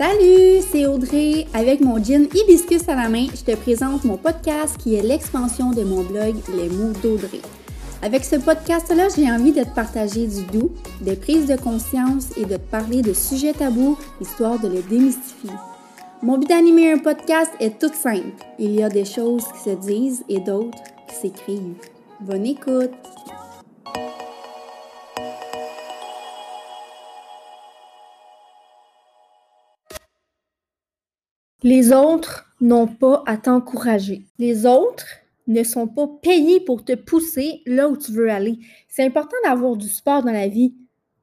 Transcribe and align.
Salut, 0.00 0.62
c'est 0.72 0.86
Audrey. 0.86 1.46
Avec 1.52 1.80
mon 1.80 2.02
gin 2.02 2.26
hibiscus 2.34 2.88
à 2.88 2.94
la 2.94 3.10
main, 3.10 3.26
je 3.34 3.42
te 3.44 3.54
présente 3.54 4.04
mon 4.04 4.16
podcast 4.16 4.78
qui 4.78 4.94
est 4.94 5.02
l'expansion 5.02 5.72
de 5.72 5.82
mon 5.82 6.02
blog 6.02 6.36
Les 6.56 6.70
mots 6.70 6.94
d'Audrey. 7.02 7.42
Avec 8.02 8.24
ce 8.24 8.36
podcast-là, 8.36 9.08
j'ai 9.14 9.30
envie 9.30 9.52
de 9.52 9.62
te 9.62 9.74
partager 9.74 10.26
du 10.26 10.42
doux, 10.44 10.70
des 11.02 11.16
prises 11.16 11.46
de 11.46 11.56
conscience 11.56 12.28
et 12.38 12.46
de 12.46 12.56
te 12.56 12.70
parler 12.70 13.02
de 13.02 13.12
sujets 13.12 13.52
tabous, 13.52 13.98
histoire 14.22 14.58
de 14.58 14.68
le 14.68 14.80
démystifier. 14.80 15.50
Mon 16.22 16.38
but 16.38 16.48
d'animer 16.48 16.92
un 16.92 16.98
podcast 16.98 17.52
est 17.60 17.78
tout 17.78 17.92
simple. 17.92 18.42
Il 18.58 18.74
y 18.74 18.82
a 18.82 18.88
des 18.88 19.04
choses 19.04 19.44
qui 19.52 19.70
se 19.70 19.76
disent 19.76 20.24
et 20.30 20.40
d'autres 20.40 20.78
qui 21.08 21.14
s'écrivent. 21.14 21.99
Bonne 22.22 22.44
écoute! 22.44 22.90
Les 31.62 31.94
autres 31.94 32.44
n'ont 32.60 32.86
pas 32.86 33.22
à 33.24 33.38
t'encourager. 33.38 34.26
Les 34.38 34.66
autres 34.66 35.06
ne 35.46 35.62
sont 35.62 35.88
pas 35.88 36.08
payés 36.20 36.60
pour 36.60 36.84
te 36.84 36.94
pousser 36.94 37.62
là 37.64 37.88
où 37.88 37.96
tu 37.96 38.12
veux 38.12 38.30
aller. 38.30 38.58
C'est 38.86 39.04
important 39.04 39.36
d'avoir 39.44 39.76
du 39.76 39.88
sport 39.88 40.22
dans 40.22 40.32
la 40.32 40.48
vie, 40.48 40.74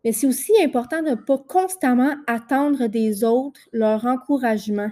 mais 0.03 0.13
c'est 0.13 0.25
aussi 0.25 0.53
important 0.63 1.03
de 1.03 1.09
ne 1.11 1.15
pas 1.15 1.37
constamment 1.37 2.15
attendre 2.25 2.87
des 2.87 3.23
autres 3.23 3.61
leur 3.71 4.03
encouragement, 4.07 4.89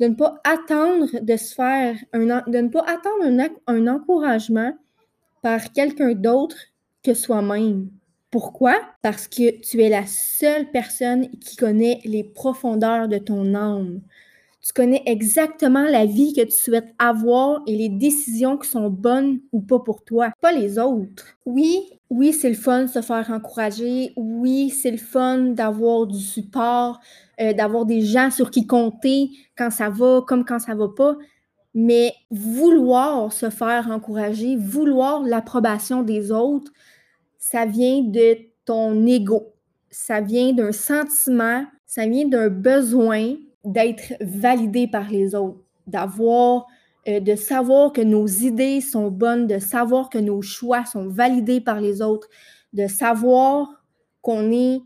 de 0.00 0.06
ne 0.08 0.14
pas 0.14 0.40
attendre 0.42 1.06
de 1.22 1.36
se 1.36 1.54
faire 1.54 1.96
un, 2.12 2.42
de 2.48 2.58
ne 2.58 2.68
pas 2.70 2.82
attendre 2.88 3.24
un, 3.24 3.48
un 3.68 3.86
encouragement 3.86 4.72
par 5.42 5.72
quelqu'un 5.72 6.12
d'autre 6.12 6.56
que 7.02 7.14
soi-même. 7.14 7.88
Pourquoi? 8.30 8.74
Parce 9.02 9.26
que 9.26 9.60
tu 9.60 9.82
es 9.82 9.88
la 9.88 10.06
seule 10.06 10.70
personne 10.70 11.30
qui 11.40 11.56
connaît 11.56 12.00
les 12.04 12.24
profondeurs 12.24 13.08
de 13.08 13.18
ton 13.18 13.54
âme. 13.54 14.00
Tu 14.60 14.74
connais 14.74 15.02
exactement 15.06 15.84
la 15.84 16.04
vie 16.04 16.34
que 16.34 16.42
tu 16.42 16.50
souhaites 16.50 16.94
avoir 16.98 17.62
et 17.66 17.74
les 17.74 17.88
décisions 17.88 18.58
qui 18.58 18.68
sont 18.68 18.90
bonnes 18.90 19.40
ou 19.52 19.60
pas 19.60 19.78
pour 19.78 20.04
toi, 20.04 20.30
pas 20.42 20.52
les 20.52 20.78
autres. 20.78 21.38
Oui, 21.46 21.80
oui, 22.10 22.34
c'est 22.34 22.50
le 22.50 22.54
fun 22.54 22.82
de 22.82 22.88
se 22.88 23.00
faire 23.00 23.30
encourager. 23.30 24.12
Oui, 24.16 24.68
c'est 24.68 24.90
le 24.90 24.98
fun 24.98 25.38
d'avoir 25.38 26.06
du 26.06 26.20
support, 26.20 27.00
euh, 27.40 27.54
d'avoir 27.54 27.86
des 27.86 28.02
gens 28.02 28.30
sur 28.30 28.50
qui 28.50 28.66
compter 28.66 29.30
quand 29.56 29.70
ça 29.70 29.88
va 29.88 30.22
comme 30.26 30.44
quand 30.44 30.58
ça 30.58 30.74
va 30.74 30.88
pas. 30.88 31.16
Mais 31.80 32.12
vouloir 32.32 33.32
se 33.32 33.50
faire 33.50 33.88
encourager, 33.88 34.56
vouloir 34.56 35.22
l'approbation 35.22 36.02
des 36.02 36.32
autres, 36.32 36.72
ça 37.38 37.66
vient 37.66 38.02
de 38.02 38.36
ton 38.64 39.06
ego. 39.06 39.54
Ça 39.88 40.20
vient 40.20 40.52
d'un 40.52 40.72
sentiment, 40.72 41.64
ça 41.86 42.04
vient 42.08 42.26
d'un 42.26 42.48
besoin 42.48 43.36
d'être 43.64 44.14
validé 44.20 44.88
par 44.88 45.08
les 45.08 45.36
autres, 45.36 45.60
d'avoir, 45.86 46.66
euh, 47.06 47.20
de 47.20 47.36
savoir 47.36 47.92
que 47.92 48.00
nos 48.00 48.26
idées 48.26 48.80
sont 48.80 49.12
bonnes, 49.12 49.46
de 49.46 49.60
savoir 49.60 50.10
que 50.10 50.18
nos 50.18 50.42
choix 50.42 50.84
sont 50.84 51.06
validés 51.06 51.60
par 51.60 51.80
les 51.80 52.02
autres, 52.02 52.28
de 52.72 52.88
savoir 52.88 53.68
qu'on 54.20 54.50
est 54.50 54.80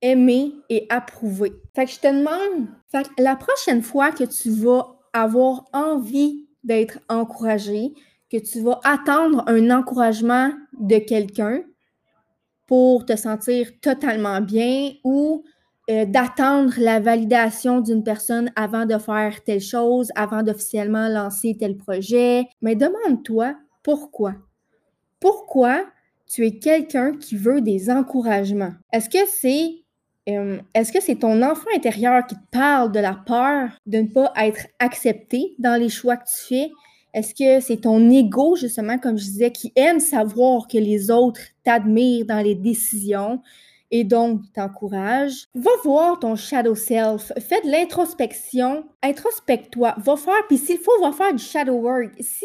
aimé 0.00 0.54
et 0.70 0.86
approuvé. 0.88 1.52
Fait 1.74 1.84
que 1.84 1.90
je 1.90 2.00
te 2.00 2.06
demande, 2.06 2.68
fait 2.90 3.10
la 3.18 3.36
prochaine 3.36 3.82
fois 3.82 4.10
que 4.10 4.24
tu 4.24 4.48
vas 4.52 4.93
avoir 5.14 5.64
envie 5.72 6.46
d'être 6.64 6.98
encouragé, 7.08 7.94
que 8.30 8.36
tu 8.36 8.60
vas 8.60 8.80
attendre 8.84 9.44
un 9.46 9.70
encouragement 9.70 10.52
de 10.78 10.98
quelqu'un 10.98 11.62
pour 12.66 13.06
te 13.06 13.16
sentir 13.16 13.70
totalement 13.80 14.40
bien 14.40 14.92
ou 15.04 15.44
euh, 15.90 16.06
d'attendre 16.06 16.72
la 16.78 16.98
validation 16.98 17.80
d'une 17.80 18.02
personne 18.02 18.50
avant 18.56 18.86
de 18.86 18.96
faire 18.98 19.44
telle 19.44 19.60
chose, 19.60 20.10
avant 20.16 20.42
d'officiellement 20.42 21.08
lancer 21.08 21.56
tel 21.58 21.76
projet. 21.76 22.46
Mais 22.62 22.74
demande-toi 22.74 23.54
pourquoi. 23.82 24.34
Pourquoi 25.20 25.84
tu 26.26 26.46
es 26.46 26.58
quelqu'un 26.58 27.12
qui 27.12 27.36
veut 27.36 27.60
des 27.60 27.90
encouragements? 27.90 28.72
Est-ce 28.92 29.10
que 29.10 29.28
c'est 29.28 29.83
euh, 30.28 30.58
est-ce 30.74 30.92
que 30.92 31.00
c'est 31.00 31.16
ton 31.16 31.42
enfant 31.42 31.68
intérieur 31.74 32.26
qui 32.26 32.34
te 32.34 32.50
parle 32.50 32.92
de 32.92 33.00
la 33.00 33.14
peur 33.26 33.70
de 33.86 33.98
ne 33.98 34.06
pas 34.06 34.32
être 34.36 34.66
accepté 34.78 35.54
dans 35.58 35.78
les 35.80 35.88
choix 35.88 36.16
que 36.16 36.24
tu 36.24 36.46
fais? 36.48 36.70
Est-ce 37.12 37.34
que 37.34 37.64
c'est 37.64 37.82
ton 37.82 38.10
ego, 38.10 38.56
justement, 38.56 38.98
comme 38.98 39.18
je 39.18 39.24
disais, 39.24 39.52
qui 39.52 39.72
aime 39.76 40.00
savoir 40.00 40.66
que 40.66 40.78
les 40.78 41.10
autres 41.10 41.40
t'admirent 41.62 42.26
dans 42.26 42.40
les 42.40 42.54
décisions? 42.54 43.40
et 43.90 44.02
donc 44.02 44.40
t'encourage. 44.52 45.46
Va 45.54 45.70
voir 45.84 46.18
ton 46.18 46.34
shadow 46.34 46.74
self, 46.74 47.30
fais 47.38 47.60
de 47.60 47.70
l'introspection, 47.70 48.84
introspecte-toi, 49.04 49.94
va 49.98 50.16
faire, 50.16 50.46
puis 50.48 50.58
s'il 50.58 50.78
faut, 50.78 51.00
va 51.00 51.12
faire 51.12 51.32
du 51.32 51.42
shadow 51.42 51.74
work. 51.74 52.12
Si 52.18 52.44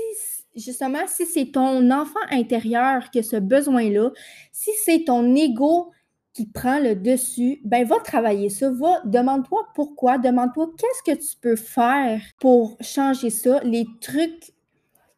justement, 0.56 1.08
si 1.08 1.26
c'est 1.26 1.52
ton 1.52 1.90
enfant 1.90 2.20
intérieur 2.30 3.10
qui 3.10 3.20
a 3.20 3.24
ce 3.24 3.38
besoin-là, 3.38 4.12
si 4.52 4.70
c'est 4.86 5.06
ton 5.06 5.36
ego 5.36 5.92
qui 6.40 6.46
prend 6.46 6.80
le 6.80 6.96
dessus, 6.96 7.60
ben 7.66 7.86
va 7.86 8.00
travailler 8.00 8.48
ça, 8.48 8.72
va, 8.72 9.02
demande-toi 9.04 9.68
pourquoi, 9.76 10.18
demande-toi 10.18 10.72
qu'est-ce 10.78 11.12
que 11.12 11.22
tu 11.22 11.36
peux 11.42 11.58
faire 11.58 12.22
pour 12.40 12.78
changer 12.80 13.30
ça, 13.30 13.60
les 13.66 13.86
trucs, 14.00 14.54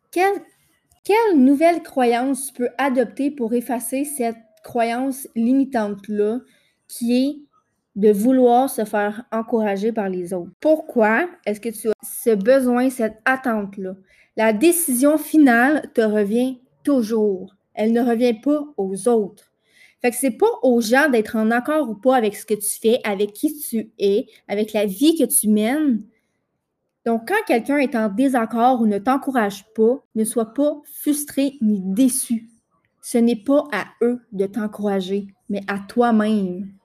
quelle, 0.09 0.41
quelle 1.03 1.37
nouvelle 1.37 1.83
croyance 1.83 2.47
tu 2.47 2.53
peux 2.53 2.69
adopter 2.79 3.29
pour 3.29 3.53
effacer 3.53 4.03
cette 4.03 4.39
croyance 4.63 5.27
limitante-là 5.35 6.39
qui 6.87 7.23
est 7.23 7.35
de 7.95 8.11
vouloir 8.11 8.67
se 8.67 8.83
faire 8.83 9.23
encourager 9.31 9.91
par 9.91 10.09
les 10.09 10.33
autres. 10.33 10.49
Pourquoi 10.59 11.29
est-ce 11.45 11.61
que 11.61 11.69
tu 11.69 11.89
as 11.89 11.93
ce 12.01 12.31
besoin, 12.31 12.89
cette 12.89 13.19
attente-là? 13.25 13.93
La 14.37 14.53
décision 14.53 15.19
finale 15.19 15.87
te 15.93 16.01
revient 16.01 16.61
toujours. 16.83 17.55
Elle 17.75 17.93
ne 17.93 18.01
revient 18.01 18.33
pas 18.41 18.63
aux 18.75 19.07
autres. 19.07 19.50
Fait 20.01 20.09
que 20.09 20.17
c'est 20.17 20.31
pas 20.31 20.49
aux 20.63 20.81
gens 20.81 21.09
d'être 21.09 21.35
en 21.35 21.51
accord 21.51 21.89
ou 21.89 21.95
pas 21.95 22.15
avec 22.15 22.35
ce 22.35 22.45
que 22.45 22.55
tu 22.55 22.79
fais, 22.79 22.99
avec 23.03 23.33
qui 23.33 23.55
tu 23.57 23.91
es, 23.99 24.25
avec 24.47 24.73
la 24.73 24.85
vie 24.85 25.15
que 25.15 25.25
tu 25.25 25.47
mènes. 25.47 26.03
Donc, 27.05 27.27
quand 27.27 27.43
quelqu'un 27.45 27.77
est 27.77 27.95
en 27.95 28.09
désaccord 28.09 28.81
ou 28.81 28.87
ne 28.87 28.97
t'encourage 28.97 29.65
pas, 29.73 30.03
ne 30.15 30.23
sois 30.23 30.53
pas 30.53 30.81
frustré 31.01 31.57
ni 31.61 31.79
déçu. 31.81 32.49
Ce 33.01 33.17
n'est 33.17 33.43
pas 33.43 33.67
à 33.71 33.85
eux 34.03 34.21
de 34.31 34.45
t'encourager, 34.45 35.27
mais 35.49 35.61
à 35.67 35.79
toi-même. 35.79 36.71